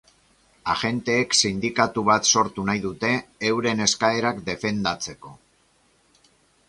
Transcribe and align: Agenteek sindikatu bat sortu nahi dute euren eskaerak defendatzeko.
Agenteek 0.73 1.35
sindikatu 1.39 2.03
bat 2.07 2.29
sortu 2.35 2.65
nahi 2.69 2.81
dute 2.87 3.13
euren 3.51 3.87
eskaerak 3.89 4.41
defendatzeko. 4.51 5.35